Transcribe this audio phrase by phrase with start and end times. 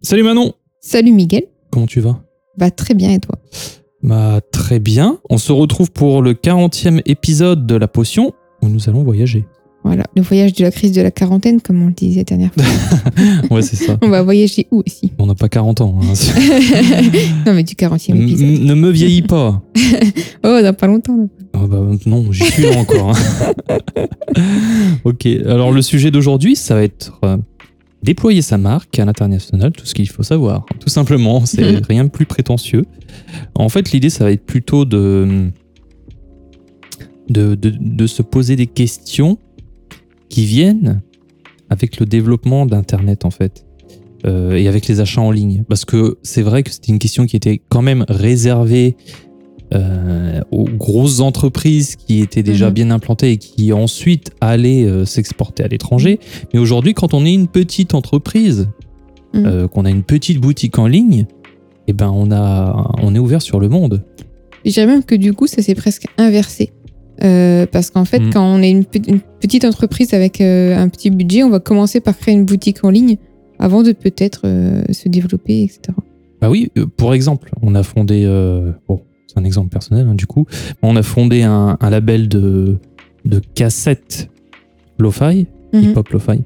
[0.00, 1.44] Salut Manon Salut Miguel.
[1.70, 2.22] Comment tu vas?
[2.56, 3.36] Bah très bien et toi?
[4.02, 5.18] Bah très bien.
[5.28, 8.32] On se retrouve pour le 40e épisode de La Potion
[8.62, 9.44] où nous allons voyager.
[9.84, 12.52] Voilà, le voyage de la crise de la quarantaine, comme on le disait la dernière
[12.52, 12.64] fois.
[13.50, 13.96] Ouais, c'est ça.
[14.02, 15.98] on va voyager où aussi On n'a pas 40 ans.
[16.02, 16.12] hein.
[17.46, 18.48] Non mais du 40e M- épisode.
[18.64, 19.62] ne me vieillis pas.
[20.44, 21.16] Oh, dans pas longtemps.
[21.16, 21.24] là.
[21.54, 23.16] Ah bah, non, j'y suis là encore.
[23.16, 23.78] hein.
[25.04, 27.36] ok, alors le sujet d'aujourd'hui, ça va être euh,
[28.02, 30.66] déployer sa marque à l'international, tout ce qu'il faut savoir.
[30.80, 32.84] Tout simplement, c'est rien de plus prétentieux.
[33.54, 35.50] En fait, l'idée, ça va être plutôt de,
[37.28, 39.38] de, de, de se poser des questions
[40.28, 41.00] qui viennent
[41.70, 43.64] avec le développement d'Internet, en fait.
[44.26, 45.62] Euh, et avec les achats en ligne.
[45.68, 48.96] Parce que c'est vrai que c'était une question qui était quand même réservée
[49.74, 52.72] euh, aux grosses entreprises qui étaient déjà Mhm.
[52.74, 56.18] bien implantées et qui ensuite allaient euh, s'exporter à l'étranger.
[56.52, 58.68] Mais aujourd'hui, quand on est une petite entreprise,
[59.34, 59.46] Mhm.
[59.46, 61.26] euh, qu'on a une petite boutique en ligne,
[61.86, 64.02] eh ben on, a, on est ouvert sur le monde.
[64.64, 66.70] Je dirais même que du coup, ça s'est presque inversé.
[67.72, 68.30] Parce qu'en fait, Mm.
[68.32, 72.00] quand on est une, pe- une petite entreprise avec un petit budget, on va commencer
[72.00, 73.16] par créer une boutique en ligne
[73.58, 74.42] avant de peut-être
[74.92, 75.80] se développer, etc.
[76.40, 78.24] Bah oui, pour exemple, on a fondé,
[78.88, 79.00] bon,
[79.38, 80.46] un exemple personnel hein, du coup,
[80.82, 82.78] on a fondé un, un label de,
[83.24, 84.28] de cassettes
[84.98, 85.82] lo-fi, Mhm.
[85.82, 86.40] hip-hop lo-fi.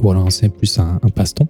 [0.00, 1.48] Voilà, c'est plus un, un passe-temps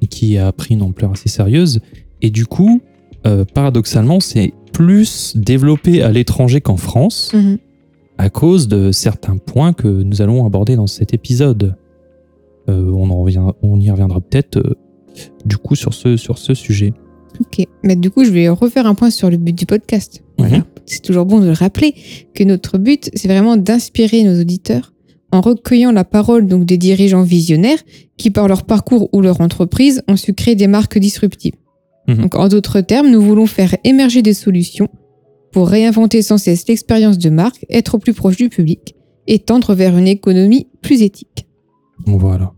[0.00, 1.80] et qui a pris une ampleur assez sérieuse.
[2.22, 2.80] Et du coup,
[3.26, 7.58] euh, paradoxalement, c'est plus développé à l'étranger qu'en France Mhm.
[8.18, 11.76] à cause de certains points que nous allons aborder dans cet épisode.
[12.68, 14.74] Euh, on, en revient, on y reviendra peut-être euh,
[15.44, 16.92] du coup sur ce, sur ce sujet.
[17.40, 17.66] Ok.
[17.82, 20.22] Mais du coup, je vais refaire un point sur le but du podcast.
[20.38, 20.58] Voilà.
[20.58, 20.64] Mhm.
[20.86, 21.94] C'est toujours bon de le rappeler
[22.34, 24.92] que notre but, c'est vraiment d'inspirer nos auditeurs
[25.32, 27.78] en recueillant la parole donc des dirigeants visionnaires
[28.16, 31.54] qui, par leur parcours ou leur entreprise, ont su créer des marques disruptives.
[32.06, 32.16] Mhm.
[32.16, 34.88] Donc, en d'autres termes, nous voulons faire émerger des solutions
[35.50, 38.94] pour réinventer sans cesse l'expérience de marque, être au plus proche du public
[39.26, 41.46] et tendre vers une économie plus éthique.
[42.06, 42.52] Voilà.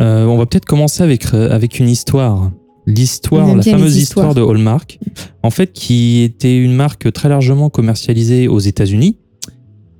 [0.00, 2.50] Euh, on va peut-être commencer avec, euh, avec une histoire.
[2.86, 4.98] L'histoire, la fameuse histoire de Hallmark,
[5.42, 9.18] en fait, qui était une marque très largement commercialisée aux États-Unis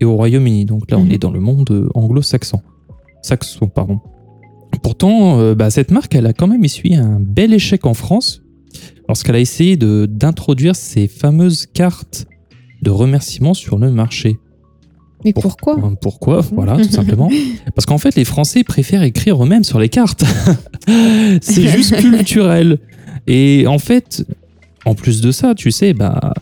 [0.01, 0.65] et au Royaume-Uni.
[0.67, 1.13] Donc là, on Mhm.
[1.13, 2.61] est dans le monde anglo-saxon.
[3.23, 3.99] Saxon, pardon.
[4.83, 8.43] Pourtant, euh, bah, cette marque, elle a quand même essuyé un bel échec en France
[9.09, 12.27] lorsqu'elle a essayé d'introduire ces fameuses cartes
[12.83, 14.39] de remerciement sur le marché.
[15.25, 15.93] Mais Pour- pourquoi?
[16.00, 16.41] Pourquoi?
[16.53, 17.31] Voilà, tout simplement.
[17.75, 20.25] Parce qu'en fait, les Français préfèrent écrire eux-mêmes sur les cartes.
[21.41, 22.78] c'est juste culturel.
[23.26, 24.25] Et en fait,
[24.84, 26.32] en plus de ça, tu sais, bah,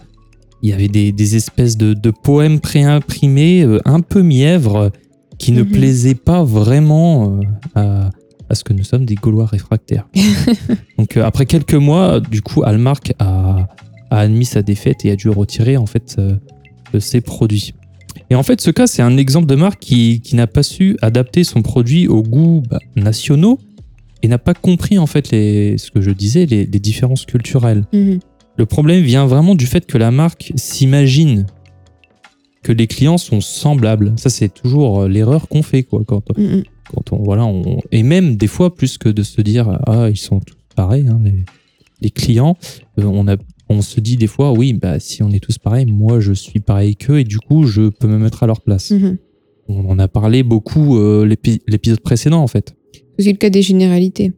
[0.63, 4.91] il y avait des, des espèces de, de poèmes préimprimés euh, un peu mièvres
[5.39, 5.71] qui ne Mhm.
[5.71, 7.41] plaisaient pas vraiment euh,
[7.75, 8.11] à,
[8.51, 10.07] à ce que nous sommes des Gaulois réfractaires.
[10.99, 13.67] Donc euh, après quelques mois, du coup, Almark a,
[14.11, 16.37] a admis sa défaite et a dû retirer en fait euh,
[17.01, 17.75] ses produits.
[18.31, 20.97] Et en fait, ce cas, c'est un exemple de marque qui, qui n'a pas su
[21.03, 23.59] adapter son produit aux goûts bah, nationaux
[24.23, 27.85] et n'a pas compris en fait les, ce que je disais, les, les différences culturelles.
[27.93, 28.21] Mhm.
[28.57, 31.47] Le problème vient vraiment du fait que la marque s'imagine
[32.63, 34.15] que les clients sont semblables.
[34.17, 36.63] Ça, c'est toujours euh, l'erreur qu'on fait quoi, quand, Mhm.
[36.91, 40.17] quand on voilà, on, et même des fois plus que de se dire ah ils
[40.17, 41.45] sont tous pareils, hein, les,
[42.01, 42.57] les clients,
[42.99, 43.37] euh, on a
[43.75, 46.61] on se dit des fois oui bah si on est tous pareils, moi je suis
[46.61, 48.91] pareil qu'eux et du coup je peux me mettre à leur place.
[48.91, 49.19] Mhm.
[49.69, 52.75] On en a parlé beaucoup euh, l'épi- l'épisode précédent en fait.
[53.19, 54.33] C'est le cas des généralités.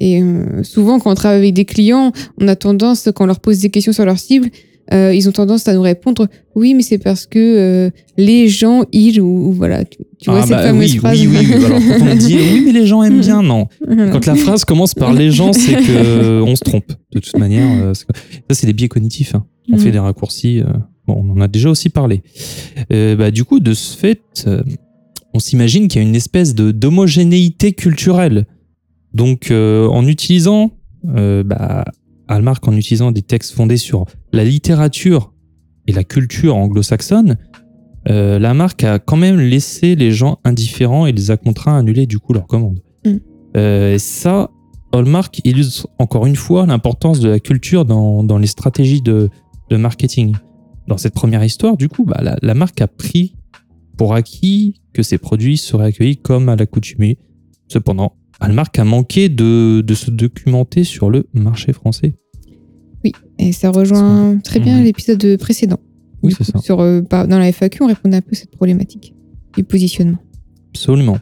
[0.00, 3.40] Et euh, souvent, quand on travaille avec des clients, on a tendance, quand on leur
[3.40, 4.48] pose des questions sur leur cible,
[4.92, 8.84] euh, ils ont tendance à nous répondre oui, mais c'est parce que euh, les gens,
[8.92, 11.20] ils ou, ou voilà, tu, tu vois Ah, cette bah, fameuse oui, phrase.
[11.20, 11.64] oui, oui.
[11.64, 13.68] Alors, quand on dit oui, mais les gens aiment bien, non.
[14.12, 16.92] Quand la phrase commence par les gens, c'est que on se trompe.
[17.14, 18.04] De toute manière, euh, ça,
[18.50, 19.34] c'est des biais cognitifs.
[19.34, 19.46] hein.
[19.70, 19.78] On Mhm.
[19.82, 20.60] fait des raccourcis.
[21.06, 22.22] bon, on en a déjà aussi parlé.
[22.92, 24.20] Euh, bah, du coup, de ce fait,
[25.32, 28.44] on s'imagine qu'il y a une espèce de d'homogénéité culturelle.
[29.14, 30.72] Donc, en utilisant,
[31.04, 31.84] bah,
[32.34, 35.32] Hallmark, en utilisant des textes fondés sur la littérature
[35.86, 37.36] et la culture anglo-saxonne,
[38.08, 41.78] euh, la marque a quand même laissé les gens indifférents et les a contraints à
[41.78, 42.80] annuler du coup leur commande.
[43.04, 43.16] Mm.
[43.56, 44.50] Euh, et ça,
[44.92, 49.28] Hallmark illustre encore une fois l'importance de la culture dans, dans les stratégies de,
[49.70, 50.34] de marketing.
[50.88, 53.36] Dans cette première histoire, du coup, bah, la, la marque a pris
[53.96, 57.18] pour acquis que ses produits seraient accueillis comme à l'accoutumée.
[57.68, 62.14] Cependant, Hallmark a manqué de, de se documenter sur le marché français.
[63.38, 64.84] Et ça rejoint très bien Mhm.
[64.84, 65.78] l'épisode précédent.
[66.22, 66.58] Oui, c'est ça.
[66.60, 69.14] Sur, euh, par- dans la FAQ, on répondait un peu à cette problématique
[69.56, 70.18] du positionnement.
[70.72, 71.18] Absolument.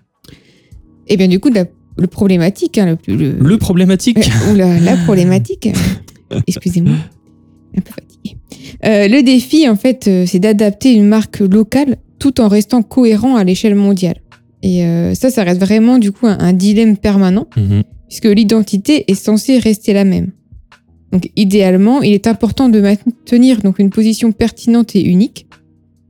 [1.09, 1.65] Et bien, du coup, la,
[1.97, 4.19] le problématique, hein, le, le, Le problématique.
[4.19, 5.71] Euh, oula, la problématique.
[6.33, 6.93] euh, Excusez-moi,
[7.77, 8.37] un peu fatiguée.
[8.85, 13.45] Euh, le défi, en fait, c'est d'adapter une marque locale tout en restant cohérent à
[13.45, 14.21] l'échelle mondiale.
[14.63, 17.83] Et euh, ça, ça reste vraiment du coup un, un dilemme permanent, Mhm.
[18.09, 20.33] puisque l'identité est censée rester la même.
[21.13, 25.47] Donc, idéalement, il est important de maintenir donc une position pertinente et unique,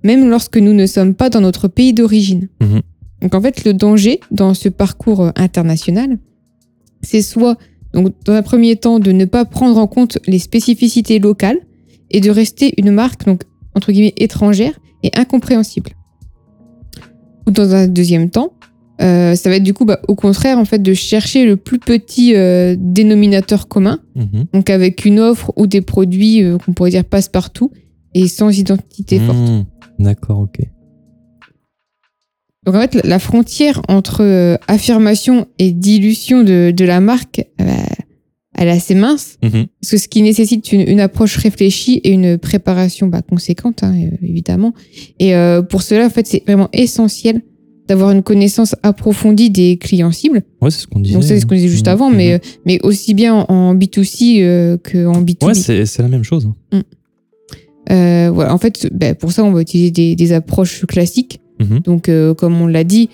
[0.04, 2.48] même lorsque nous ne sommes pas dans notre pays d'origine.
[2.60, 2.80] Mhm.
[3.22, 6.18] Donc, en fait, le danger dans ce parcours euh, international,
[7.02, 7.56] c'est soit,
[7.94, 11.58] donc, dans un premier temps, de ne pas prendre en compte les spécificités locales
[12.10, 13.42] et de rester une marque, donc,
[13.74, 15.90] entre guillemets, étrangère et incompréhensible.
[17.46, 18.52] Ou dans un deuxième temps,
[19.00, 21.78] euh, ça va être du coup, bah, au contraire, en fait, de chercher le plus
[21.78, 24.46] petit euh, dénominateur commun, Mhm.
[24.52, 27.70] donc avec une offre ou des produits euh, qu'on pourrait dire passe-partout
[28.14, 29.38] et sans identité forte.
[29.38, 29.64] Mhm.
[29.98, 30.58] D'accord, ok.
[32.66, 37.46] Donc en fait, la- la frontière entre euh, affirmation et dilution de, de la marque,
[37.60, 37.64] euh,
[38.60, 39.66] elle est assez mince, Mhm.
[39.80, 43.94] parce que ce qui nécessite une, une approche réfléchie et une préparation bah, conséquente, hein,
[43.96, 44.74] euh, évidemment.
[45.18, 47.40] Et euh, pour cela, en fait, c'est vraiment essentiel
[47.88, 50.42] d'avoir une connaissance approfondie des clients cibles.
[50.60, 51.14] Ouais, c'est ce qu'on disait.
[51.14, 51.92] Donc c'est ce qu'on disait juste Mhm.
[51.92, 52.34] avant, mais, Mhm.
[52.34, 55.46] euh, mais aussi bien en B2C euh, qu'en B2B.
[55.46, 55.54] Ouais,
[55.86, 56.48] c'est la même chose.
[57.90, 61.40] Euh, voilà, en fait, ben, pour ça, on va utiliser des, des approches classiques.
[61.84, 63.08] Donc, comme on l'a dit,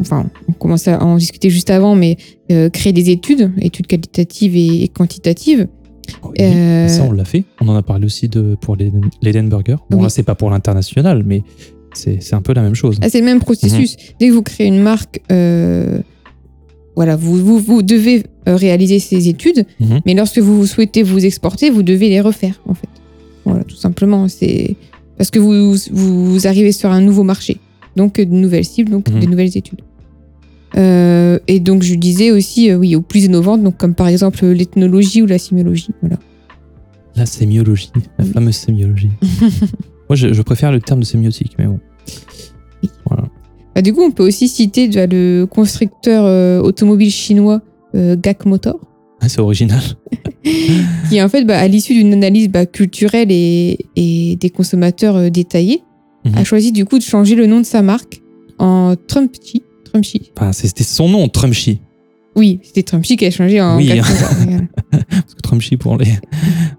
[0.00, 2.16] enfin, commençait à en discuter juste avant, mais
[2.50, 5.66] euh, créer des études, études qualitatives et, et quantitatives.
[6.22, 7.44] Oui, Euh, Ça, on l'a fait.
[7.60, 8.92] On en a parlé aussi de, pour les
[9.22, 9.76] l'Eden Burger.
[9.90, 10.02] Bon, Oui.
[10.04, 11.42] là, c'est pas pour l'international, mais
[11.94, 12.98] c'est un peu la même chose.
[13.02, 13.96] ah, c'est le même processus.
[14.20, 15.98] Dès que vous créez une marque, euh,
[16.94, 20.00] voilà, vous, vous, vous devez euh, réaliser ces études, Mhm.
[20.06, 22.88] mais lorsque vous souhaitez vous exporter, vous devez les refaire, en fait.
[23.44, 24.28] Voilà, tout simplement.
[24.28, 24.76] C'est
[25.18, 27.56] parce que vous, vous arrivez sur un nouveau marché,
[27.96, 29.20] donc euh, de nouvelles cibles, donc Mhm.
[29.20, 29.80] des nouvelles études.
[30.78, 34.44] Euh, et donc je disais aussi, euh, oui, aux plus innovantes, donc comme par exemple
[34.46, 35.88] l'ethnologie ou la sémiologie.
[36.02, 36.16] Voilà.
[37.14, 38.30] La sémiologie, la Oui.
[38.32, 39.10] fameuse sémiologie.
[40.08, 41.80] Moi, je, je préfère le terme de sémiotique, mais bon.
[42.82, 42.90] Oui.
[43.06, 43.24] Voilà.
[43.74, 47.62] Bah, du coup, on peut aussi citer le constructeur euh, automobile chinois
[47.94, 48.78] GAC Motor,
[49.22, 49.80] Ah, c'est original.
[51.08, 55.82] qui en fait, bah, à l'issue d'une analyse bah, culturelle et, et des consommateurs détaillés,
[56.24, 56.34] Mhm.
[56.38, 58.20] a choisi du coup de changer le nom de sa marque
[58.58, 59.62] en Trumpchi.
[60.00, 60.32] Trumpchi.
[60.36, 61.80] Enfin, c'était son nom, Trumpchi.
[62.34, 63.86] Oui, c'était Trumpchi qui a changé en Oui.
[63.86, 64.02] Voilà.
[64.90, 66.06] Parce que Trumpchi pour les.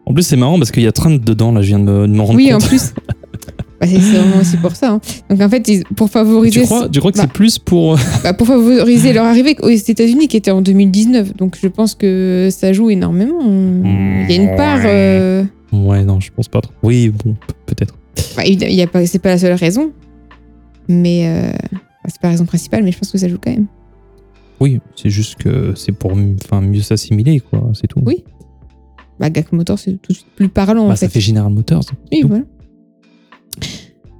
[0.05, 2.07] En plus, c'est marrant parce qu'il y a Trump dedans, là, je viens de me,
[2.07, 2.67] de me rendre Oui, en compte.
[2.69, 2.93] plus.
[3.79, 4.93] Bah, c'est vraiment aussi pour ça.
[4.93, 5.01] hein.
[5.29, 7.25] Donc en fait, pour favoriser, Tu crois, tu crois que Bah.
[7.27, 7.95] c'est plus pour.
[8.23, 11.35] bah, pour favoriser leur arrivée aux États-Unis, qui était en 2019.
[11.37, 13.39] Donc je pense que ça joue énormément.
[13.43, 14.79] Il y a une part.
[14.83, 16.73] euh, Ouais, non, je pense pas trop.
[16.81, 17.93] Oui, bon, pe- peut-être.
[18.35, 19.91] bah, c'est pas la seule raison,
[20.87, 22.83] mais euh, bah, c'est pas la raison principale.
[22.83, 23.67] Mais je pense que ça joue quand même.
[24.59, 28.01] Oui, c'est juste que c'est pour enfin, mieux s'assimiler, quoi, c'est tout.
[28.05, 28.23] Oui.
[29.19, 31.13] Bah, GAC Motor, c'est tout de suite plus parlant Bah, en ça fait.
[31.15, 31.83] fait General Motors.
[32.11, 32.27] Oui, tout.
[32.27, 32.43] voilà.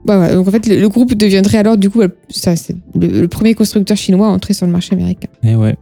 [0.06, 0.34] Bah.
[0.34, 3.56] Donc en fait, le, le groupe deviendrait alors du coup ça, c'est le, le premier
[3.56, 5.28] constructeur chinois à entrer sur le marché américain.
[5.44, 5.76] Et ouais.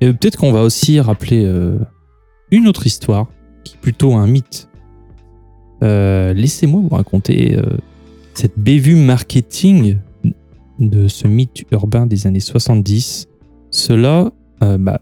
[0.00, 1.78] Et peut-être qu'on va aussi rappeler euh,
[2.50, 3.28] une autre histoire,
[3.64, 4.68] qui est plutôt un mythe.
[5.82, 7.62] Euh, Laissez-moi vous raconter euh,
[8.34, 9.98] cette bévue marketing
[10.80, 13.28] de ce mythe urbain des années 70.
[13.70, 14.32] Cela
[14.62, 15.00] euh, bah,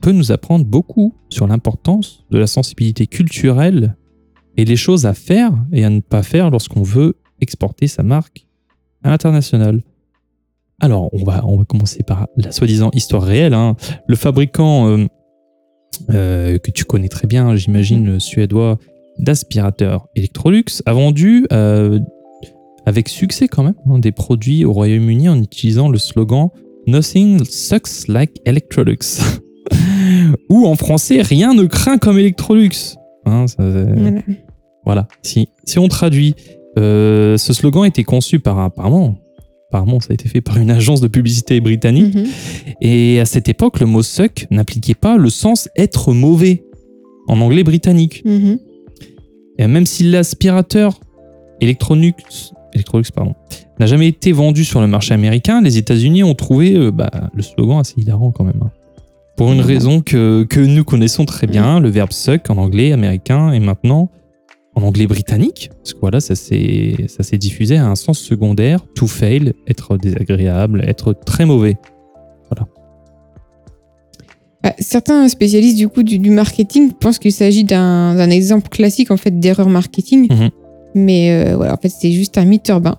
[0.00, 3.96] peut nous apprendre beaucoup sur l'importance de la sensibilité culturelle
[4.56, 8.46] et les choses à faire et à ne pas faire lorsqu'on veut exporter sa marque
[9.02, 9.82] à l'international.
[10.80, 13.54] Alors, on va, on va commencer par la soi-disant histoire réelle.
[13.54, 13.76] hein.
[14.06, 15.06] Le fabricant euh,
[16.10, 18.78] euh, que tu connais très bien, j'imagine, suédois
[19.18, 21.46] d'aspirateurs Electrolux a vendu
[22.86, 26.48] avec succès quand même hein, des produits au Royaume-Uni en utilisant le slogan
[26.86, 28.98] Nothing sucks like Electrolux.
[30.50, 32.96] Ou en français, rien ne craint comme Electrolux.
[33.24, 34.20] Hein, ça, euh, Voilà.
[34.84, 35.08] voilà.
[35.22, 36.34] Si, si on traduit,
[36.78, 39.16] euh, ce slogan a été conçu par apparemment,
[39.70, 42.14] apparemment ça a été fait par une agence de publicité britannique.
[42.14, 42.26] Mhm.
[42.82, 46.64] Et à cette époque, le mot suck n'impliquait pas le sens être mauvais
[47.28, 48.22] en anglais britannique.
[48.26, 48.58] Mhm.
[49.58, 51.00] Et même si l'aspirateur
[51.60, 52.12] Electrolux,
[52.74, 53.34] Electrolux pardon,
[53.78, 57.42] n'a jamais été vendu sur le marché américain, les États-Unis ont trouvé euh, bah, le
[57.42, 58.60] slogan assez hilarant quand même.
[58.62, 58.70] hein.
[59.36, 63.52] Pour une raison que, que nous connaissons très bien, le verbe suck en anglais américain
[63.52, 64.10] et maintenant
[64.76, 69.52] en anglais britannique, parce que voilà, ça s'est diffusé à un sens secondaire, to fail,
[69.68, 71.76] être désagréable, être très mauvais.
[74.62, 79.16] Bah, certains spécialistes du coup du, du marketing pensent qu'il s'agit d'un exemple classique en
[79.16, 80.50] fait d'erreur marketing, Mhm.
[80.94, 82.96] Mais euh, voilà, en fait c'est juste un mythe urbain.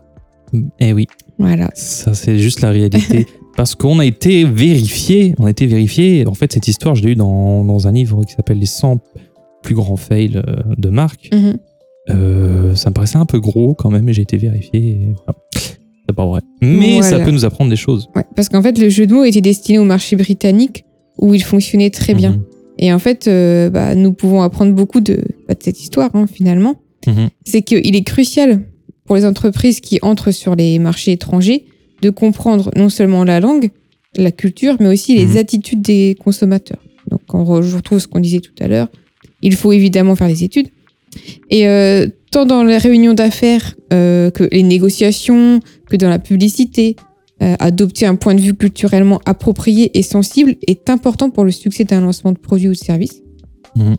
[0.79, 1.69] Eh oui, Voilà.
[1.73, 3.25] Ça, c'est juste la réalité.
[3.57, 6.27] Parce qu'on a été vérifié, on a été vérifié.
[6.27, 8.99] En fait, cette histoire, je l'ai eu dans, dans un livre qui s'appelle Les 100
[9.63, 11.29] plus grands fails euh, de marque.
[11.33, 11.57] Mhm.
[12.11, 14.79] Euh, ça me paraissait un peu gros quand même, mais j'ai été vérifié.
[14.79, 15.15] et.
[16.07, 16.41] C'est pas vrai.
[16.61, 18.09] Mais ça peut nous apprendre des choses.
[18.15, 20.85] Ouais, parce qu'en fait le jeu de mots était destiné au marché britannique
[21.17, 22.33] où il fonctionnait très bien.
[22.33, 22.43] Mhm.
[22.77, 26.27] Et en fait, euh, bah, nous pouvons apprendre beaucoup de, bah, de cette histoire hein,
[26.27, 26.75] finalement.
[27.07, 27.29] Mhm.
[27.45, 28.61] c'est qu'il est crucial
[29.05, 31.65] pour les entreprises qui entrent sur les marchés étrangers
[32.01, 33.69] de comprendre non seulement la langue,
[34.15, 35.37] la culture, mais aussi les Mhm.
[35.37, 36.81] attitudes des consommateurs.
[37.09, 38.87] Donc, on je retrouve ce qu'on disait tout à l'heure.
[39.41, 40.69] Il faut évidemment faire des études.
[41.49, 45.59] Et euh, tant dans les réunions d'affaires euh, que les négociations,
[45.89, 46.95] que dans la publicité,
[47.41, 51.83] euh, adopter un point de vue culturellement approprié et sensible est important pour le succès
[51.83, 53.21] d'un lancement de produit ou de service.
[53.75, 53.95] Mhm.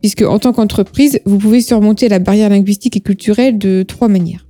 [0.00, 4.46] Puisque en tant qu'entreprise, vous pouvez surmonter la barrière linguistique et culturelle de trois manières.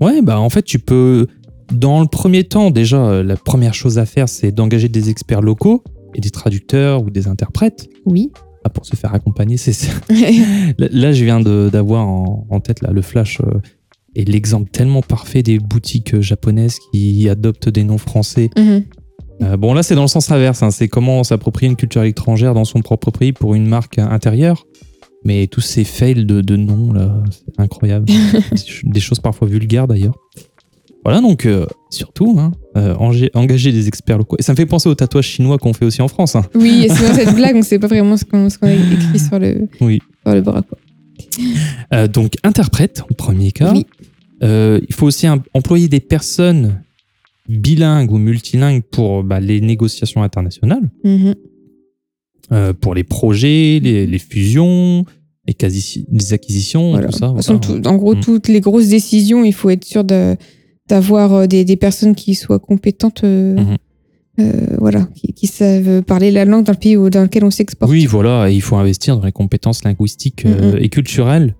[0.00, 1.26] Ouais, bah en fait, tu peux.
[1.72, 5.42] Dans le premier temps, déjà, euh, la première chose à faire, c'est d'engager des experts
[5.42, 5.82] locaux
[6.14, 8.30] et des traducteurs ou des interprètes Oui.
[8.64, 9.56] ah, pour se faire accompagner.
[9.56, 9.92] C'est ça.
[10.78, 13.58] Là, je viens d'avoir en, en tête là, le flash euh,
[14.14, 18.50] et l'exemple tellement parfait des boutiques euh, japonaises qui adoptent des noms français.
[18.56, 18.84] Mhm.
[19.42, 20.62] Euh, bon, là, c'est dans le sens inverse.
[20.62, 20.70] hein.
[20.70, 24.66] C'est comment s'approprier une culture étrangère dans son propre pays pour une marque intérieure.
[25.24, 28.06] Mais tous ces fails de, de noms, là, c'est incroyable.
[28.06, 28.14] des,
[28.56, 30.14] ch- des choses parfois vulgaires, d'ailleurs.
[31.04, 34.36] Voilà, donc, euh, surtout, hein, euh, enga- engager des experts locaux.
[34.38, 36.34] Et ça me fait penser aux tatouages chinois qu'on fait aussi en France.
[36.36, 36.42] hein.
[36.54, 39.38] Oui, et souvent cette blague, on ne sait pas vraiment ce qu'on a écrit sur
[39.38, 40.00] le, Oui.
[40.24, 40.62] sur le bras.
[40.62, 42.08] Quoi.
[42.08, 43.72] Donc, interprète, en premier cas.
[43.72, 43.86] Oui.
[44.42, 46.82] Il faut aussi em- employer des personnes
[47.48, 51.34] bilingues ou multilingues pour bah, les négociations internationales, Mhm.
[52.52, 55.04] euh, pour les projets, les, les fusions,
[55.46, 57.08] les, quasi, les acquisitions, Voilà.
[57.08, 57.28] tout ça.
[57.28, 57.58] Voilà.
[57.60, 58.20] tout- en gros, Mm.
[58.20, 60.04] toutes les grosses décisions, il faut être sûr
[60.88, 63.76] d'avoir euh, des, des personnes qui soient compétentes, euh, Mhm.
[64.40, 67.50] euh, voilà, qui, qui savent parler la langue dans le pays où- dans lequel on
[67.50, 67.90] s'exporte.
[67.90, 70.78] Oui, voilà, et il faut investir dans les compétences linguistiques euh, Mhm.
[70.82, 71.54] et culturelles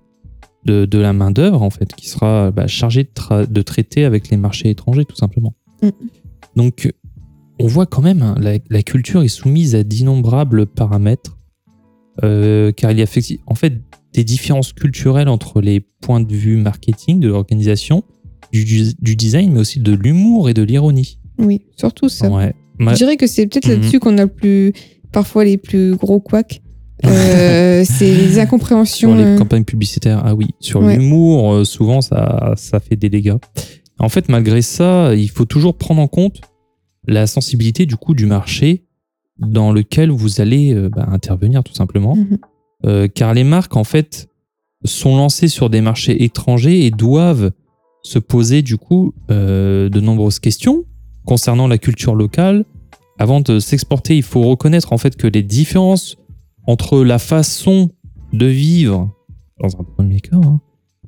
[0.65, 4.29] de, de la main-d'œuvre, en fait, qui sera bah, chargée de, tra- de traiter avec
[4.29, 5.53] les marchés étrangers, tout simplement.
[5.81, 5.91] Mhm.
[6.55, 6.91] Donc,
[7.59, 11.37] on voit quand même, hein, la, la culture est soumise à d'innombrables paramètres,
[12.23, 13.07] euh, car il y a
[13.45, 13.73] en fait
[14.13, 18.03] des différences culturelles entre les points de vue marketing de l'organisation,
[18.51, 21.19] du, design, mais aussi de l'humour et de l'ironie.
[21.37, 22.29] Oui, surtout ça.
[22.29, 22.53] Ouais.
[22.79, 23.73] Ma- Je dirais que c'est peut-être Mhm.
[23.73, 24.73] là-dessus qu'on a le plus,
[25.11, 26.61] parfois les plus gros couacs.
[27.05, 29.13] Euh, c'est les Sur incompréhensions.
[29.15, 30.47] les euh, campagnes publicitaires, ah oui.
[30.59, 30.95] Sur Ouais.
[30.97, 33.35] l'humour, souvent, ça, ça fait des dégâts.
[33.99, 36.41] En fait, malgré ça, il faut toujours prendre en compte
[37.07, 38.83] la sensibilité du coup du marché
[39.39, 42.15] dans lequel vous allez euh, bah, intervenir, tout simplement.
[42.15, 42.37] mhm.
[42.85, 44.29] Euh, car les marques, en fait,
[44.85, 47.51] sont lancées sur des marchés étrangers et doivent
[48.03, 50.85] se poser, du coup, euh, de nombreuses questions
[51.25, 52.65] concernant la culture locale.
[53.17, 56.17] Avant de s'exporter, il faut reconnaître, en fait, que les différences
[56.67, 57.89] entre la façon
[58.31, 59.09] de vivre,
[59.59, 60.61] dans un premier cas, hein,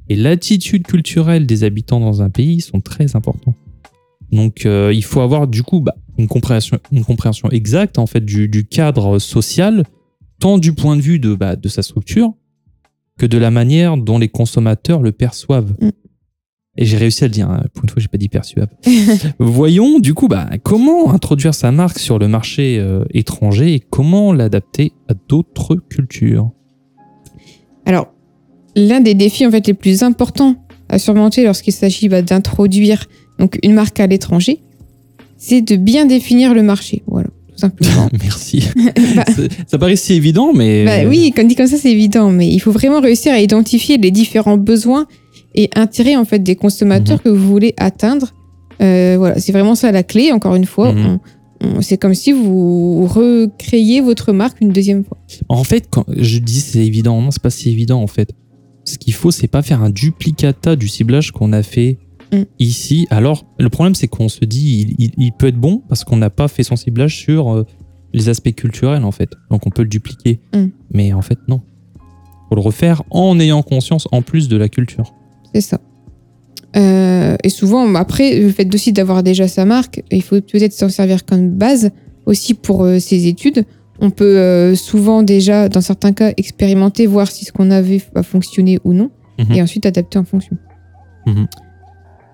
[0.10, 3.56] et l'attitude culturelle des habitants dans un pays sont très importants.
[4.32, 8.24] Donc, euh, il faut avoir, du coup, bah, une, compréhension, une compréhension exacte, en fait,
[8.24, 9.84] du, du cadre social,
[10.40, 12.34] tant du point de vue de, bah, de sa structure
[13.18, 15.74] que de la manière dont les consommateurs le perçoivent.
[15.80, 15.90] Mm.
[16.78, 17.64] Et j'ai réussi à le dire, hein.
[17.74, 18.70] pour une fois, j'ai pas dit perçoivent.
[19.40, 24.32] Voyons du coup bah, comment introduire sa marque sur le marché euh, étranger et comment
[24.32, 26.52] l'adapter à d'autres cultures?
[27.86, 28.14] Alors,
[28.76, 30.56] l'un des défis en fait les plus importants
[30.90, 33.06] à surmonter lorsqu'il s'agit bah, d'introduire
[33.40, 34.60] donc une marque à l'étranger,
[35.38, 37.04] c'est de bien définir le marché.
[37.08, 38.10] Voilà, tout simplement.
[38.22, 38.64] Merci.
[39.16, 39.24] Bah,
[39.68, 40.84] ça paraît si évident, mais.
[40.86, 43.98] bah oui, quand dit comme ça, c'est évident, mais il faut vraiment réussir à identifier
[43.98, 45.08] les différents besoins
[45.56, 47.24] et intérêts en fait des consommateurs Mhm.
[47.24, 48.34] que vous voulez atteindre.
[48.82, 50.32] Euh, voilà, c'est vraiment ça la clé.
[50.32, 51.20] Encore une fois, Mhm.
[51.62, 55.18] on- on- c'est comme si vous recréiez votre marque une deuxième fois.
[55.50, 58.30] En fait, quand je dis c'est évident, non, c'est pas si évident en fait.
[58.90, 61.98] Ce qu'il faut, c'est pas faire un duplicata du ciblage qu'on a fait
[62.32, 62.44] Mm.
[62.60, 63.08] ici.
[63.10, 66.18] Alors, le problème, c'est qu'on se dit, il, il- il peut être bon parce qu'on
[66.18, 67.66] n'a pas fait son ciblage sur euh,
[68.14, 69.32] les aspects culturels en fait.
[69.50, 70.40] Donc, on peut le dupliquer.
[70.54, 70.66] Mm.
[70.94, 71.62] Mais en fait, non.
[72.50, 75.14] Faut le refaire en ayant conscience en plus de la culture.
[75.54, 75.80] C'est ça.
[76.76, 80.90] Euh, et souvent, après, le fait aussi d'avoir déjà sa marque, il faut peut-être s'en
[80.90, 81.90] servir comme base
[82.28, 83.66] aussi pour euh, ses études.
[84.02, 88.24] On peut euh, souvent déjà, dans certains cas, expérimenter, voir si ce qu'on avait va
[88.24, 89.52] fonctionner ou non, Mhm.
[89.56, 90.58] et ensuite adapter en fonction.
[91.26, 91.48] Mhm.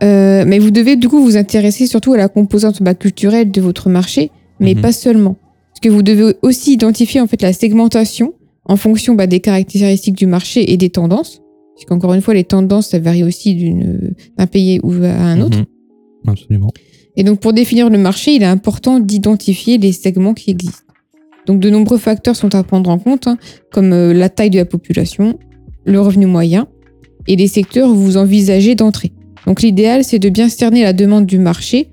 [0.04, 3.62] Euh, mais vous devez du coup vous intéresser surtout à la composante bah, culturelle de
[3.62, 4.82] votre marché, mais Mhm.
[4.82, 5.36] pas seulement.
[5.70, 8.34] Parce que vous devez aussi identifier en fait la segmentation
[8.66, 11.42] en fonction bah, des caractéristiques du marché et des tendances.
[11.76, 13.54] Puisqu'encore une fois, les tendances, ça varie aussi
[14.38, 15.58] d'un pays ou à un autre.
[16.26, 16.72] Absolument.
[17.18, 20.85] Et donc, pour définir le marché, il est important d'identifier les segments qui existent.
[21.46, 23.38] Donc, de nombreux facteurs sont à prendre en compte, hein,
[23.72, 25.38] comme euh, la taille de la population,
[25.86, 26.68] le revenu moyen
[27.28, 29.12] et les secteurs où vous envisagez d'entrer.
[29.46, 31.90] Donc, l'idéal, c'est de bien cerner la demande du marché.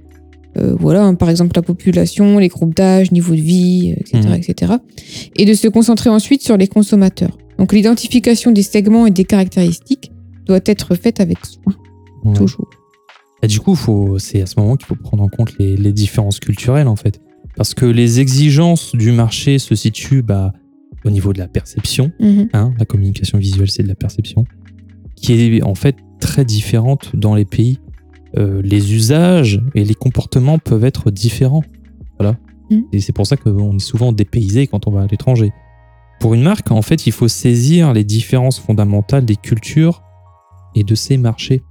[0.59, 4.21] Euh, voilà, hein, par exemple, la population, les groupes d'âge, niveau de vie, euh, etc.,
[4.29, 4.35] Mhm.
[4.35, 4.73] etc.
[5.37, 7.37] Et de se concentrer ensuite sur les consommateurs.
[7.59, 10.13] Donc, l'identification des segments et des caractéristiques
[10.47, 11.75] doit être faite avec soin,
[12.25, 12.33] Ouais.
[12.35, 12.69] toujours.
[13.43, 13.77] Et du coup,
[14.19, 17.21] c'est à ce moment qu'il faut prendre en compte les, les différences culturelles, en fait.
[17.57, 20.53] Parce que les exigences du marché se situent bah,
[21.05, 22.13] au niveau de la perception.
[22.21, 22.49] Mhm.
[22.53, 24.45] hein, la communication visuelle, c'est de la perception.
[25.17, 27.79] Qui est en fait très différente dans les pays.
[28.39, 31.65] Euh, les usages et les comportements peuvent être différents.
[32.19, 32.37] Voilà.
[32.71, 32.85] Mhm.
[32.93, 35.53] Et c'est pour ça qu'on est souvent dépaysé quand on va à l'étranger.
[36.21, 40.03] Pour une marque, en fait, il faut saisir les différences fondamentales des cultures
[40.75, 41.63] et de ces marchés.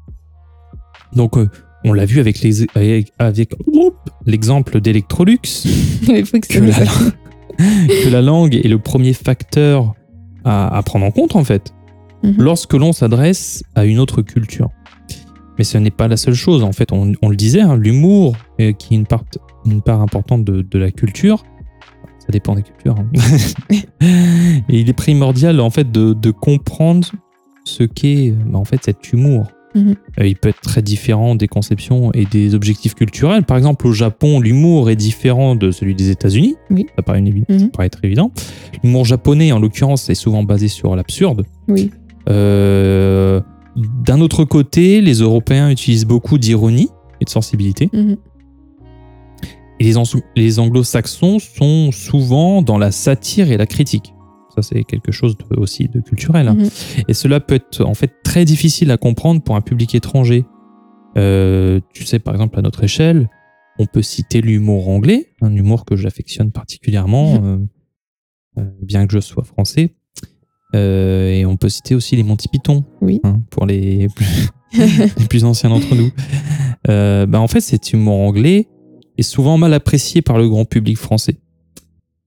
[1.13, 1.49] Donc, euh,
[1.83, 3.55] on l'a vu avec les- avec- avec
[4.25, 5.39] l'exemple d'Electrolux,
[6.05, 7.11] que la, fasse-
[7.57, 9.93] que la langue est le premier facteur
[10.43, 11.73] à, à prendre en compte, en fait,
[12.23, 12.35] Mhm.
[12.37, 14.69] lorsque l'on s'adresse à une autre culture.
[15.57, 18.35] Mais ce n'est pas la seule chose, en fait, on, on le disait, hein, l'humour,
[18.59, 19.23] euh, qui est une part,
[19.65, 21.43] une part importante de, de la culture,
[22.19, 23.09] ça dépend des cultures, hein.
[24.01, 27.07] et il est primordial, en fait, de, de comprendre
[27.65, 29.47] ce qu'est, bah, en fait, cet humour.
[29.75, 29.93] Euh,
[30.27, 33.43] il peut être très différent des conceptions et des objectifs culturels.
[33.43, 36.55] Par exemple, au Japon, l'humour est différent de celui des États-Unis.
[36.69, 36.87] Oui.
[36.95, 37.59] Ça paraît, une évi- Mhm.
[37.59, 38.31] ça paraît être évident.
[38.83, 41.45] L'humour japonais, en l'occurrence, est souvent basé sur l'absurde.
[41.67, 41.89] Oui.
[42.29, 43.41] Euh,
[44.05, 46.89] D'un autre côté, les Européens utilisent beaucoup d'ironie
[47.21, 47.89] et de sensibilité.
[47.93, 48.17] Mhm.
[49.79, 49.93] Et
[50.35, 54.13] les anglo-saxons sont souvent dans la satire et la critique.
[54.55, 56.47] Ça, c'est quelque chose de- aussi de culturel.
[56.47, 56.55] hein.
[56.55, 56.69] Mhm.
[57.07, 60.45] Et cela peut être en fait très difficile à comprendre pour un public étranger.
[61.17, 63.29] Euh, tu sais, par exemple, à notre échelle,
[63.79, 67.57] on peut citer l'humour anglais, un humour que j'affectionne particulièrement, euh,
[68.59, 69.95] euh, bien que je sois français.
[70.75, 73.19] Euh, et on peut citer aussi les Monty Python, Oui.
[73.23, 74.49] hein, pour les plus,
[75.17, 76.11] les plus anciens d'entre nous.
[76.89, 78.67] Euh, bah, en fait, cet humour anglais
[79.17, 81.35] est souvent mal apprécié par le grand public français.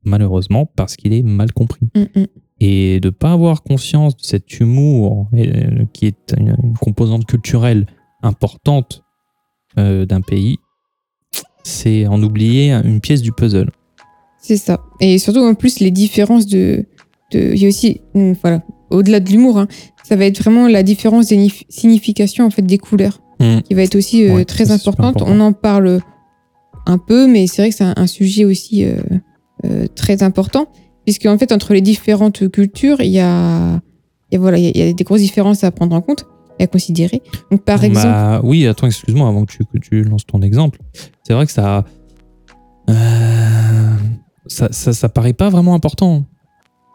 [0.04, 1.80] Malheureusement, parce qu'il est mal compris.
[1.94, 2.26] Mhm.
[2.60, 7.26] Et de ne pas avoir conscience de cet humour, euh, qui est une, une composante
[7.26, 7.86] culturelle
[8.22, 9.02] importante
[9.78, 10.58] euh, d'un pays,
[11.62, 13.70] c'est en oublier une pièce du puzzle.
[14.38, 14.80] C'est ça.
[15.00, 16.84] Et surtout, en plus, les différences de.
[17.32, 18.00] de- Il y a aussi.
[18.14, 18.62] hum, Voilà.
[18.90, 19.66] Au-delà de l'humour, hein,
[20.04, 23.20] ça va être vraiment la différence des nif- significations en fait, des couleurs
[23.66, 25.16] qui va être aussi euh, Ouais, très importante.
[25.16, 25.26] important.
[25.28, 26.00] On en parle
[26.86, 28.84] un peu, mais c'est vrai que c'est un, un sujet aussi
[29.94, 30.66] très important.
[31.04, 33.80] Puisque, en fait, entre les différentes cultures, il y a,
[34.32, 36.24] voilà, il y a- des grosses différences à prendre en compte
[36.58, 37.20] et à considérer.
[37.50, 38.40] Donc, par Bah, exemple.
[38.46, 40.80] Oui, attends, excuse-moi, avant que tu, que tu lances ton exemple.
[41.24, 41.84] C'est vrai que ça,
[42.90, 42.94] euh,
[44.46, 46.24] ça, ça, ça paraît pas vraiment important.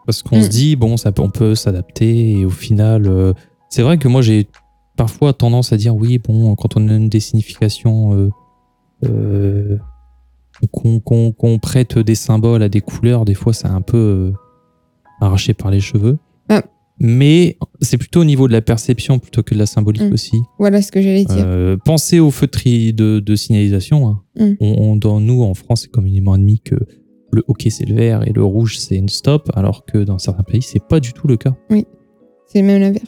[0.06, 0.42] Parce qu'on Mm.
[0.42, 3.32] se dit, bon, ça, on peut s'adapter et au final, euh,
[3.68, 4.48] c'est vrai que moi j'ai
[4.96, 8.30] parfois tendance à dire, oui, bon, quand on donne des significations, euh,
[9.04, 9.78] euh,
[10.68, 14.32] qu'on prête des symboles à des couleurs, des fois c'est un peu euh,
[15.20, 16.18] arraché par les cheveux.
[16.48, 16.62] Ah.
[17.02, 20.12] Mais c'est plutôt au niveau de la perception plutôt que de la symbolique Mm.
[20.12, 20.36] aussi.
[20.58, 21.36] Voilà ce que j'allais dire.
[21.46, 24.06] Euh, pensez aux feutres de, de signalisation.
[24.08, 24.20] hein.
[24.38, 24.52] Mm.
[24.60, 26.74] On, on- dans nous, en France, c'est communément admis que
[27.32, 30.42] le hockey c'est le vert et le rouge c'est une stop, alors que dans certains
[30.42, 31.54] pays, c'est pas du tout le cas.
[32.48, 33.04] C'est même l'inverse.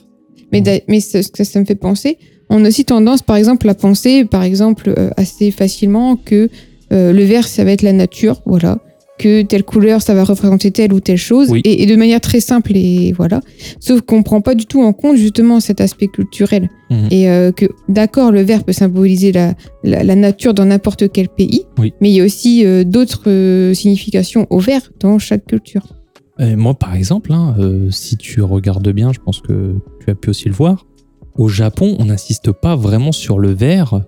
[0.53, 1.01] Mais, Ouais.
[1.01, 4.43] ce que ça me fait penser, on a aussi tendance, par exemple, à penser, par
[4.43, 6.49] exemple, euh, assez facilement que
[6.93, 8.79] euh, le vert, ça va être la nature, voilà.
[9.19, 11.61] que telle couleur, ça va représenter telle ou telle chose, Oui.
[11.65, 13.41] et, et de manière très simple, et voilà.
[13.79, 16.69] Sauf qu'on prend pas du tout en compte justement cet aspect culturel.
[16.91, 17.09] Mhm.
[17.13, 21.29] Et euh, que, d'accord, le vert peut symboliser la, la, la nature dans n'importe quel
[21.29, 21.93] pays, Oui.
[22.01, 25.83] mais il y a aussi euh, d'autres significations au vert dans chaque culture.
[26.41, 27.55] Et moi, par exemple, hein,
[27.91, 29.75] si tu regardes bien, je pense que
[30.05, 30.87] tu as pu aussi le voir,
[31.37, 34.01] au Japon, on n'insiste pas vraiment sur le vert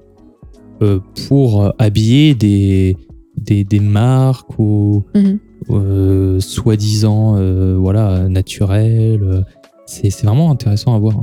[1.28, 2.96] pour euh, habiller des,
[3.36, 5.38] des, des marques ou Mhm.
[5.70, 9.22] euh, soi-disant euh, voilà, naturelles.
[9.22, 9.40] euh,
[9.86, 11.14] C'est c'est vraiment intéressant à voir.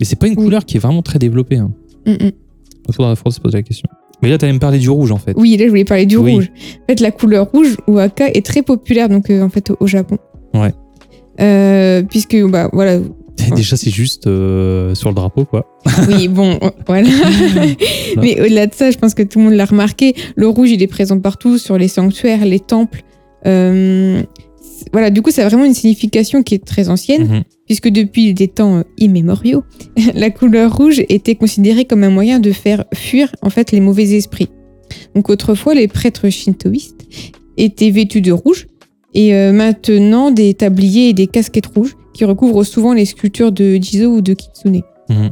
[0.00, 0.44] Et c'est pas une Oui.
[0.44, 1.56] couleur qui est vraiment très développée.
[1.58, 1.72] Hein.
[2.06, 2.30] Mm, mm.
[2.88, 3.88] Il faudra, faudra se poser la question.
[4.22, 5.34] Mais là, tu allais me parler du rouge, en fait.
[5.36, 6.32] Oui, là, je voulais parler du Oui.
[6.34, 6.50] rouge.
[6.82, 9.76] En fait, la couleur rouge ou aka est très populaire donc euh, en fait au,
[9.80, 10.18] au Japon.
[10.54, 10.72] Ouais.
[11.40, 13.00] Euh, puisque bah voilà,
[13.56, 15.66] Déjà, c'est juste euh, sur le drapeau, quoi.
[16.08, 17.08] oui bon euh, voilà.
[18.20, 20.14] Mais au-delà de ça, je pense que tout le monde l'a remarqué.
[20.36, 23.02] Le rouge, il est présent partout sur les sanctuaires, les temples.
[23.46, 24.22] Euh,
[24.62, 28.32] c'est- voilà, du coup, ça a vraiment une signification qui est très ancienne, puisque depuis
[28.34, 29.64] des temps euh, immémoriaux,
[30.14, 34.10] la couleur rouge était considérée comme un moyen de faire fuir en fait les mauvais
[34.12, 34.48] esprits.
[35.14, 37.06] Donc autrefois, les prêtres shintoïstes
[37.56, 38.66] étaient vêtus de rouge,
[39.14, 43.74] et euh, maintenant des tabliers et des casquettes rouges qui recouvrent souvent les sculptures de
[43.76, 44.82] Jizo ou de Kitsune.
[45.10, 45.30] Mhm.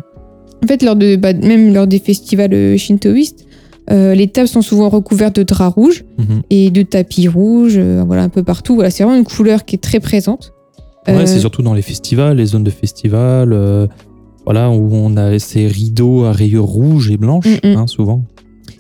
[0.62, 3.46] En fait, lors de, bah, même lors des festivals euh, shintoïstes,
[3.90, 6.42] euh, les tables sont souvent recouvertes de draps rouges Mhm.
[6.50, 8.74] et de tapis rouges, euh, voilà, un peu partout.
[8.74, 10.52] Voilà, c'est vraiment une couleur qui est très présente.
[11.08, 13.88] Ouais, Euh, c'est surtout dans les festivals, les zones de festival, euh,
[14.44, 17.76] voilà, où on a ces rideaux à rayures rouges et blanches, Mm, mm.
[17.76, 18.22] hein, souvent.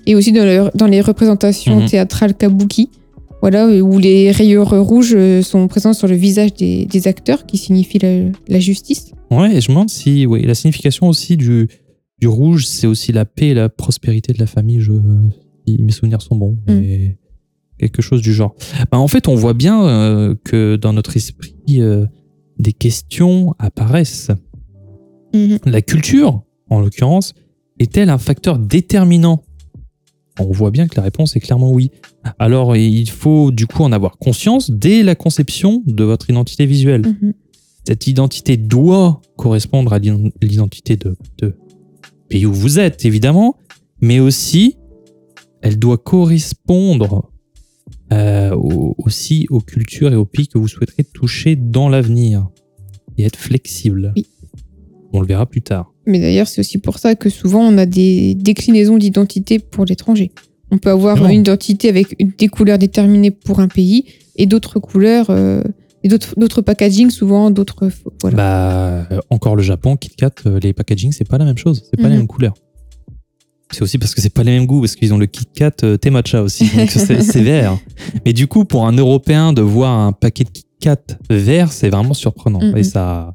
[0.06, 1.88] Et aussi dans, le- dans les représentations Mhm.
[1.88, 2.90] théâtrales kabuki,
[3.42, 7.58] voilà, où les rayures rouges euh, sont présentes sur le visage des, des acteurs, qui
[7.58, 9.12] signifie la, la justice.
[9.30, 11.68] Ouais, et je me demande si oui, la signification aussi du,
[12.18, 14.92] du rouge, c'est aussi la paix et la prospérité de la famille, je,
[15.66, 16.56] si mes souvenirs sont bons.
[16.68, 16.70] Mm.
[16.70, 17.18] Et
[17.78, 18.54] quelque chose du genre.
[18.90, 22.06] Bah, en fait, on voit bien euh, que dans notre esprit, euh,
[22.58, 24.30] des questions apparaissent.
[25.34, 25.58] Mhm.
[25.64, 27.34] La culture, en l'occurrence,
[27.78, 29.42] est-elle un facteur déterminant
[30.40, 31.90] On voit bien que la réponse est clairement oui.
[32.38, 37.02] Alors, il faut du coup en avoir conscience dès la conception de votre identité visuelle.
[37.02, 37.34] Mhm.
[37.86, 41.54] Cette identité doit correspondre à l'ident- l'identité de, de
[42.28, 43.56] pays où vous êtes, évidemment,
[44.00, 44.76] mais aussi
[45.60, 47.30] elle doit correspondre
[48.12, 52.48] euh, au- aussi aux cultures et aux pays que vous souhaiterez toucher dans l'avenir
[53.18, 54.12] et être flexible.
[54.16, 54.26] Oui.
[55.12, 55.91] On le verra plus tard.
[56.06, 60.32] Mais d'ailleurs, c'est aussi pour ça que souvent on a des déclinaisons d'identité pour l'étranger.
[60.70, 61.32] On peut avoir Vraiment.
[61.34, 64.04] une identité avec des couleurs déterminées pour un pays
[64.36, 65.62] et d'autres couleurs, euh,
[66.02, 67.88] et d'autres packaging, souvent d'autres.
[68.22, 68.36] Voilà.
[68.36, 71.96] Bah, euh, encore le Japon, KitKat, euh, les packaging, c'est pas la même chose, c'est
[72.00, 72.20] pas les Mhm.
[72.20, 72.54] mêmes couleurs.
[73.70, 75.96] C'est aussi parce que c'est pas les mêmes goûts, parce qu'ils ont le KitKat euh,
[75.96, 77.78] thé matcha aussi, donc c'est c'est vert.
[78.26, 82.14] Mais du coup, pour un Européen de voir un paquet de KitKat vert, c'est vraiment
[82.14, 82.60] surprenant.
[82.62, 82.76] Mhm.
[82.76, 83.34] Et ça,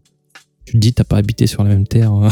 [0.68, 2.12] tu te dis, t'as pas habité sur la même terre.
[2.12, 2.28] hein.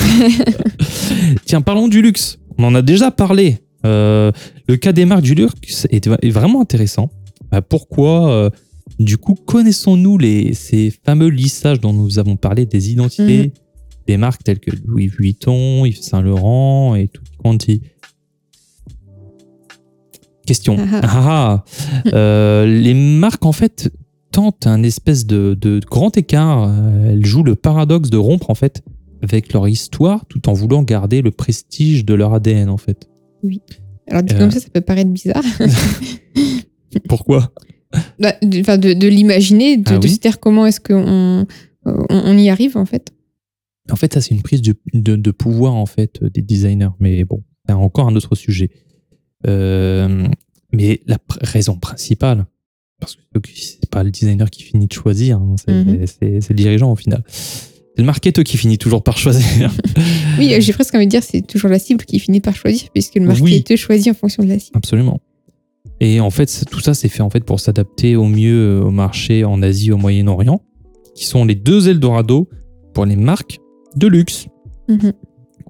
[1.45, 2.37] Tiens, parlons du luxe.
[2.57, 3.59] On en a déjà parlé.
[3.85, 4.31] Euh,
[4.67, 7.09] le cas des marques du luxe est, est vraiment intéressant.
[7.51, 8.49] Bah, pourquoi euh,
[8.99, 13.51] Du coup, connaissons-nous les, ces fameux lissages dont nous avons parlé des identités Mhm.
[14.07, 17.81] des marques telles que Louis Vuitton, Yves Saint Laurent et tout quanti
[20.45, 20.77] Question.
[20.79, 21.63] Ah Ah,
[22.05, 22.09] ah.
[22.13, 23.89] Euh, les marques, en fait,
[24.35, 26.65] tentent un espèce de, de grand écart.
[26.67, 28.83] Euh, Elles jouent le paradoxe de rompre, en fait,
[29.21, 33.09] avec leur histoire tout en voulant garder le prestige de leur ADN, en fait.
[34.09, 35.43] Alors dit euh, comme ça, ça peut paraître bizarre.
[37.07, 37.51] Pourquoi?
[38.19, 40.09] Bah, de, enfin, de, de l'imaginer, de, Ah oui.
[40.09, 41.45] se dire comment est-ce qu'on
[41.85, 43.13] on, on y arrive en fait.
[43.91, 46.89] En fait, ça, c'est une prise de, pouvoir, en fait, des designers.
[46.99, 48.69] Mais bon, c'est encore un autre sujet.
[49.47, 50.27] Euh,
[50.73, 52.47] mais la raison principale,
[52.99, 53.21] parce que
[53.55, 56.05] c'est pas le designer qui finit de choisir, hein, c'est Mhm.
[56.07, 57.23] c'est- le dirigeant au final.
[57.27, 59.71] C'est le marketeur qui finit toujours par choisir.
[60.39, 62.89] Oui, euh, j'ai presque envie de dire c'est toujours la cible qui finit par choisir,
[62.93, 63.41] puisque le Oui.
[63.51, 64.77] marketeur choisit en fonction de la cible.
[64.77, 65.19] Absolument.
[66.01, 69.45] Et en fait, tout ça, c'est fait en fait pour s'adapter au mieux au marché
[69.45, 70.61] en Asie, au Moyen-Orient,
[71.15, 72.49] qui sont les deux Eldorado
[72.93, 73.59] pour les marques
[73.95, 74.47] de luxe.
[74.89, 75.13] Mhm.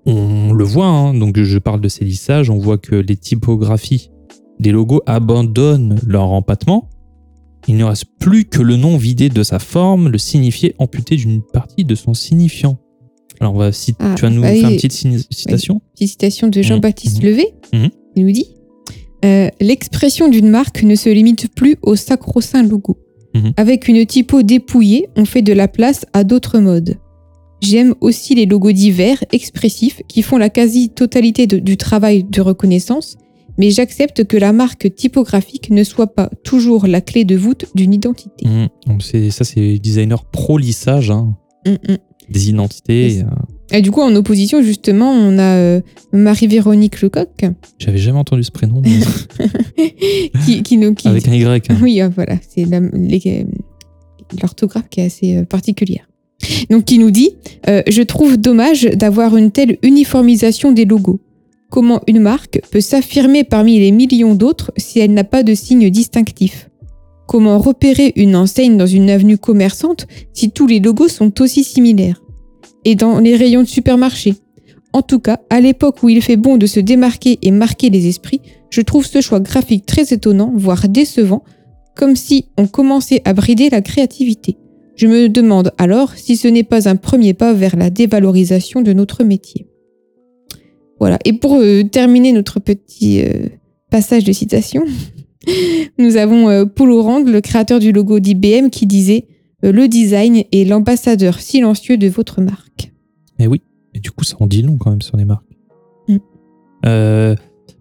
[0.08, 4.10] On le voit, hein, donc je parle de ces lissages, on voit que les typographies
[4.60, 6.90] des logos abandonnent leur empattement.
[7.68, 11.42] Il ne reste plus que le nom vidé de sa forme, le signifié amputé d'une
[11.42, 12.78] partie de son signifiant.
[13.40, 14.92] Alors, on va citer- Ah, tu vas nous bah faire une petite
[15.32, 17.30] citation Petite citation de Jean-Baptiste Mhm.
[17.30, 17.46] Levé.
[17.74, 17.90] Mhm.
[18.16, 18.48] Il nous dit
[19.26, 22.98] euh, L'expression d'une marque ne se limite plus au sacro-saint logo.
[23.34, 23.54] Mhm.
[23.58, 26.96] Avec une typo dépouillée, on fait de la place à d'autres modes.
[27.62, 33.18] J'aime aussi les logos divers, expressifs, qui font la quasi-totalité du travail de reconnaissance,
[33.58, 37.94] mais j'accepte que la marque typographique ne soit pas toujours la clé de voûte d'une
[37.94, 38.46] identité.
[39.00, 41.98] C'est- Ça, c'est designer pro-lissage hein, Mm, mm.
[42.30, 43.22] des identités.
[43.22, 45.82] Euh, Et du coup, en opposition, justement, on a euh,
[46.14, 47.28] Marie-Véronique Lecoq
[47.80, 49.00] J'avais jamais entendu ce prénom, mais
[50.46, 50.94] qui, qui nous...
[50.94, 51.70] Qui, avec un Y.
[51.72, 51.78] hein.
[51.82, 53.46] Oui, euh, voilà, c'est les-
[54.42, 56.08] l'orthographe qui est assez euh, particulière.
[56.70, 57.32] Donc, qui nous dit
[57.70, 61.20] euh, Je trouve dommage d'avoir une telle uniformisation des logos.
[61.70, 65.90] Comment une marque peut s'affirmer parmi les millions d'autres si elle n'a pas de signe
[65.90, 66.70] distinctif
[67.28, 72.22] Comment repérer une enseigne dans une avenue commerçante si tous les logos sont aussi similaires
[72.86, 74.36] Et dans les rayons de supermarché
[74.94, 78.08] En tout cas, à l'époque où il fait bon de se démarquer et marquer les
[78.08, 81.44] esprits, je trouve ce choix graphique très étonnant, voire décevant,
[81.96, 84.58] comme si on commençait à brider la créativité.
[84.96, 88.94] Je me demande alors si ce n'est pas un premier pas vers la dévalorisation de
[88.94, 89.68] notre métier.
[91.00, 91.20] Voilà.
[91.26, 93.48] Et pour euh, terminer notre petit euh,
[93.90, 94.84] passage de citation,
[95.98, 99.28] nous avons euh, Paul Orang, le créateur du logo d'IBM, qui disait
[99.62, 102.92] Le design est l'ambassadeur silencieux de votre marque.
[103.40, 103.62] Et oui.
[103.94, 105.46] Et du coup, ça en dit long quand même sur les marques.
[106.08, 107.36] Mm.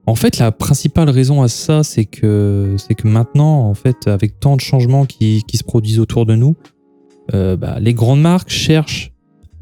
[0.07, 4.39] En fait, la principale raison à ça, c'est que, c'est que maintenant, en fait, avec
[4.39, 6.55] tant de changements qui, qui se produisent autour de nous,
[7.33, 9.15] bah, les grandes marques cherchent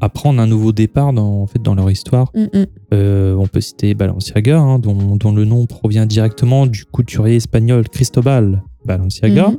[0.03, 2.29] à prendre un nouveau départ dans, en fait, dans leur histoire.
[2.35, 2.65] Mm, mm.
[2.93, 7.89] Euh, on peut citer Balenciaga, hein, dont, dont le nom provient directement du couturier espagnol
[7.89, 9.49] Cristobal Balenciaga.
[9.49, 9.57] Mhm.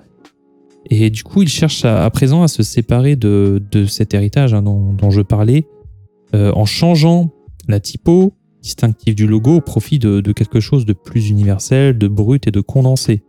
[0.90, 4.54] Et du coup, ils cherchent à, à présent à se séparer de, de cet héritage
[4.54, 5.66] hein, dont, dont je parlais,
[6.34, 7.30] euh, en changeant
[7.68, 12.08] la typo distinctive du logo au profit de, de quelque chose de plus universel, de
[12.08, 13.22] brut et de condensé.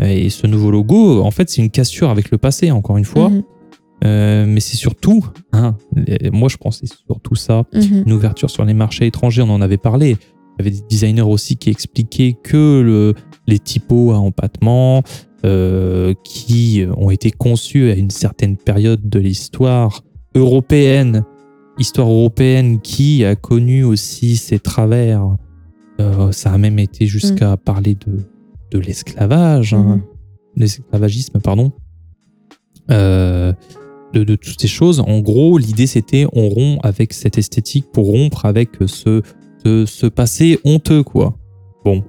[0.00, 3.30] Et ce nouveau logo, en fait, c'est une cassure avec le passé, encore une fois.
[3.30, 3.42] Mhm.
[4.02, 5.76] Euh, mais c'est surtout, hein,
[6.32, 8.02] moi je pense c'est surtout ça, Mhm.
[8.06, 10.16] une ouverture sur les marchés étrangers, on en avait parlé.
[10.58, 13.14] Il y avait des designers aussi qui expliquaient que le-
[13.46, 15.02] les typos à empattement,
[15.44, 20.02] euh, qui ont été conçus à une certaine période de l'histoire
[20.34, 21.24] européenne,
[21.78, 25.36] histoire européenne qui a connu aussi ses travers.
[26.00, 28.18] Euh, ça a même été jusqu'à parler de,
[28.70, 30.02] de l'esclavage, hein, Mhm.
[30.56, 31.72] l'esclavagisme, pardon.
[32.90, 33.52] Euh,
[34.14, 35.00] de, de toutes ces choses.
[35.00, 39.22] En gros, l'idée c'était on rompt avec cette esthétique pour rompre avec ce,
[39.64, 41.36] ce, ce passé honteux, quoi.
[41.84, 42.02] Bon,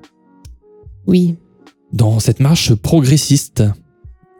[1.08, 1.36] Oui.
[1.92, 3.64] dans cette marche progressiste.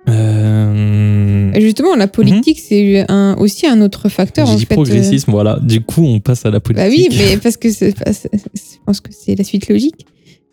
[0.08, 4.46] euh, Justement, la politique, c'est un, aussi un autre facteur.
[4.48, 5.60] J'ai dit fait, euh, progressisme, voilà.
[5.62, 6.86] Du coup, on passe à la politique.
[6.86, 10.06] Bah oui, mais parce que c'est c'est- c'est- je pense que c'est la suite logique.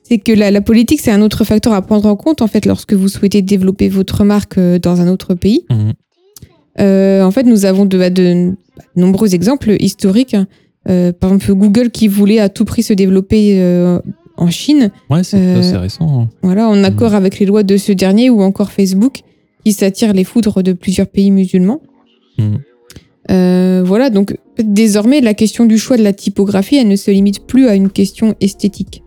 [0.03, 2.67] C'est que la, la politique, c'est un autre facteur à prendre en compte en fait
[2.67, 5.65] lorsque vous souhaitez développer votre marque euh, dans un autre pays.
[5.71, 5.93] Mhm.
[6.81, 8.53] Euh, en fait, nous avons de, de
[8.97, 10.37] nombreux exemples historiques.
[10.89, 13.99] Euh, par exemple, Google qui voulait à tout prix se développer euh,
[14.37, 16.23] en Chine, Ouais, c'est Euh, assez récent.
[16.23, 16.29] hein.
[16.43, 19.21] voilà, en accord avec les lois de ce dernier, ou encore Facebook
[19.65, 21.81] qui s'attire les foudres de plusieurs pays musulmans.
[23.31, 27.47] Euh, voilà, donc désormais, la question du choix de la typographie, elle ne se limite
[27.47, 29.03] plus à une question esthétique.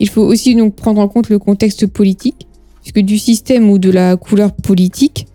[0.00, 2.46] Il faut aussi donc prendre en compte le contexte politique,
[2.82, 5.26] puisque du système ou de la couleur politique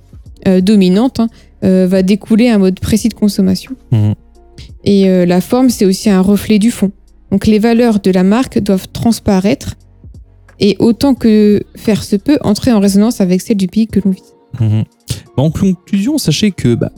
[0.62, 1.28] dominante hein,
[1.64, 3.76] euh, va découler un mode précis de consommation.
[3.92, 4.16] Mhm.
[4.84, 6.92] Et euh, la forme, c'est aussi un reflet du fond.
[7.32, 9.76] Donc les valeurs de la marque doivent transparaître
[10.60, 14.12] et autant que faire se peut, entrer en résonance avec celles du pays que l'on
[14.12, 14.34] vise.
[14.60, 14.84] Mhm.
[15.38, 16.92] En conclusion, sachez que bah,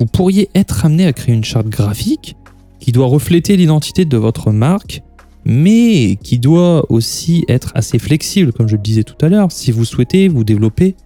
[0.00, 2.36] vous pourriez être amené à créer une charte graphique
[2.80, 5.02] qui doit refléter l'identité de votre marque,
[5.44, 9.72] mais qui doit aussi être assez flexible, comme je le disais tout à l'heure, si
[9.72, 10.96] vous souhaitez vous développer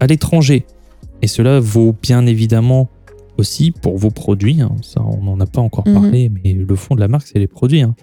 [0.00, 0.64] à l'étranger.
[1.22, 2.88] Et cela vaut bien évidemment
[3.38, 4.60] aussi pour vos produits.
[4.60, 4.72] hein.
[4.82, 5.94] Ça, on n'en a pas encore Mhm.
[5.94, 7.82] parlé, mais le fond de la marque, c'est les produits.
[7.82, 7.94] hein.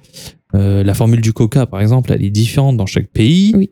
[0.55, 3.53] Euh, la formule du Coca, par exemple, elle est différente dans chaque pays.
[3.55, 3.69] Oui.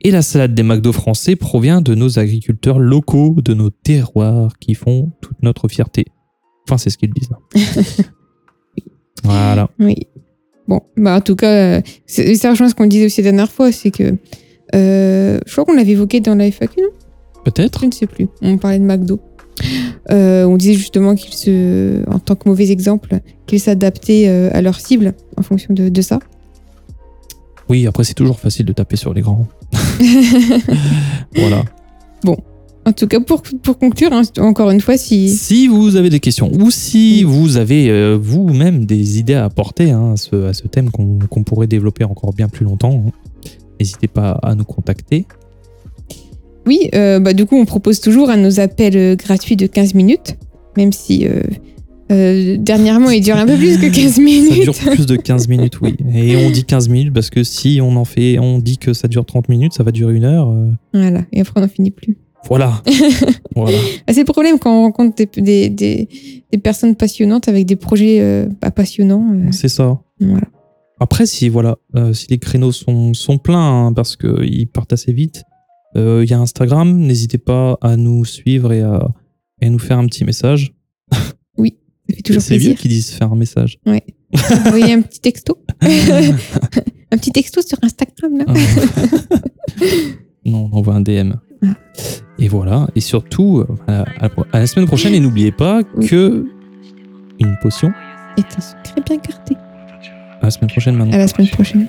[0.00, 4.74] Et la salade des McDo français provient de nos agriculteurs locaux, de nos terroirs qui
[4.74, 6.06] font toute notre fierté.
[6.68, 7.30] Enfin, c'est ce qu'ils disent.
[7.32, 7.38] hein.
[9.24, 9.68] voilà.
[9.78, 9.96] Oui.
[10.66, 13.50] Bon, bah en tout cas, euh, c'est- ça rejoint ce qu'on disait aussi la dernière
[13.50, 14.14] fois, c'est que
[14.74, 16.88] euh, je crois qu'on l'avait évoqué dans la FAQ, non?
[17.50, 17.80] Peut-être.
[17.80, 18.28] Je ne sais plus.
[18.42, 19.20] On parlait de McDo.
[20.10, 24.62] Euh, on disait justement qu'ils se, en tant que mauvais exemple, qu'ils s'adaptaient euh, à
[24.62, 26.20] leur cible en fonction de, de ça.
[27.68, 29.46] Oui, après, c'est toujours facile de taper sur les grands.
[31.36, 31.64] voilà.
[32.88, 36.20] En tout cas, pour, pour conclure, hein, encore une fois, si, Si vous avez des
[36.20, 40.54] questions ou si vous avez euh, vous-même des idées à apporter hein, à, ce, à
[40.54, 43.10] ce thème qu'on qu'on pourrait développer encore bien plus longtemps, hein,
[43.78, 45.26] n'hésitez pas à nous contacter.
[46.68, 49.94] Oui, euh, bah, du coup, on propose toujours à nos appels euh, gratuits de 15
[49.94, 50.36] minutes,
[50.76, 51.26] même si
[52.10, 54.62] euh, dernièrement, il dure un peu plus que 15 Ça minutes.
[54.62, 55.96] dure plus de 15 minutes, oui.
[56.14, 59.08] Et on dit 15 minutes parce que si on en fait, on dit que ça
[59.08, 60.54] dure 30 minutes, ça va durer une heure.
[60.94, 62.16] Voilà, et après on n'en finit plus.
[62.48, 62.82] Voilà.
[63.56, 63.76] voilà.
[64.06, 66.08] Ah, c'est le problème quand on rencontre des, des, des,
[66.52, 69.32] des personnes passionnantes avec des projets euh, pas passionnants.
[69.34, 69.98] euh, C'est ça.
[70.20, 70.46] voilà.
[71.00, 71.76] Après, si voilà,
[72.12, 75.44] si les créneaux sont, sont pleins hein, parce qu'ils partent assez vite,
[75.96, 76.96] euh, il y a Instagram.
[76.98, 79.08] N'hésitez pas à nous suivre et à,
[79.60, 80.72] et nous faire un petit message.
[82.10, 82.80] Ça fait toujours C'est vieux plaisir.
[82.80, 83.78] qui disent faire un message.
[84.66, 85.58] Envoyez un petit texto.
[85.82, 88.44] un petit texto sur Instagram, là.
[90.46, 91.32] Non, on envoie un DM.
[91.62, 91.66] Ah.
[92.38, 92.88] Et voilà.
[92.94, 96.06] Et surtout, euh, à la, à la semaine prochaine, et n'oubliez pas Oui.
[96.06, 96.46] que
[97.40, 97.92] une potion.
[98.38, 99.54] Et un secret bien gardé.
[100.40, 101.12] À la semaine prochaine maintenant.
[101.14, 101.88] À la semaine prochaine.